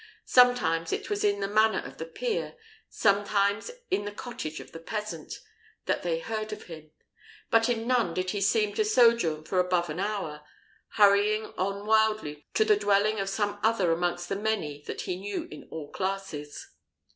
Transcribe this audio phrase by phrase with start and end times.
[0.25, 2.57] Sometimes it was in the manor of the peer,
[2.89, 5.35] sometimes in the cottage of the peasant,
[5.85, 6.89] that they heard of him;
[7.51, 10.41] but in none did he seem to sojourn for above an hour,
[10.95, 15.47] hurrying on wildly to the dwelling of some other amongst the many that he knew
[15.51, 16.71] in all classes.